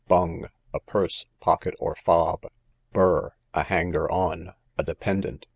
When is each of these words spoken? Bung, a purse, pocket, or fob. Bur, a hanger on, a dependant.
Bung, 0.07 0.47
a 0.73 0.79
purse, 0.79 1.27
pocket, 1.39 1.75
or 1.77 1.93
fob. 1.93 2.47
Bur, 2.91 3.35
a 3.53 3.61
hanger 3.61 4.09
on, 4.11 4.51
a 4.75 4.81
dependant. 4.81 5.45